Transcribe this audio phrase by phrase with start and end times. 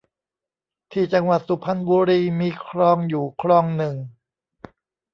[0.91, 3.95] ที่จังหวัดสุพรรณบุรีมีคลองอยู่คลองหนึ่ง